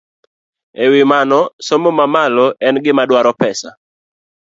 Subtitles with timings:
[0.83, 3.69] E wi mano, somo mamalo en gima dwaro pesa.